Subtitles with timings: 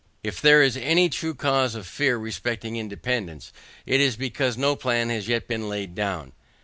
[0.23, 3.53] If there is any true cause of fear respecting independance,
[3.85, 6.31] it is because no plan is yet laid down.